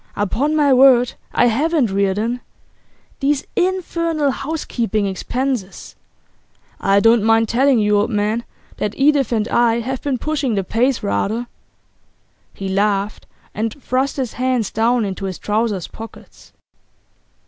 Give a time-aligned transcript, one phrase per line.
[0.15, 2.41] Upon my word, I haven't, Reardon!
[3.19, 5.95] These infernal housekeeping expenses!
[6.79, 8.43] I don't mind telling you, old man,
[8.77, 11.45] that Edith and I have been pushing the pace rather.'
[12.51, 16.51] He laughed, and thrust his hands down into his trousers pockets.